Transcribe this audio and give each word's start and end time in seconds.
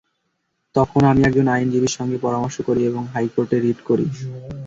তখন 0.75 1.01
আমি 1.05 1.21
একজন 1.23 1.45
আইনজীবীর 1.47 1.95
সঙ্গে 1.97 2.17
পরামর্শ 2.17 2.57
করি 2.61 2.81
এবং 2.85 3.01
হাইকোর্টে 3.13 3.57
রিট 3.59 3.79
করি। 3.85 4.05